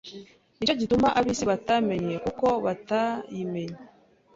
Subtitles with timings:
[0.57, 3.75] Ni cyo gituma ab’isi batatumenye kuko batayimenye